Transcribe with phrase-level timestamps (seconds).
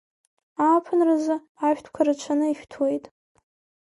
[0.65, 1.35] Ааԥынразы
[1.67, 3.05] ашәҭқәа рацәаны ишәҭуеит.